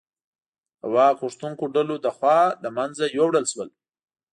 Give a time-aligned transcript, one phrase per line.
[0.81, 3.69] د واک غوښتونکو ډلو لخوا له منځه یووړل شول.